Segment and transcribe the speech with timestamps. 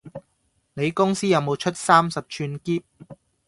[0.73, 2.81] 你公司有冇出三十吋喼？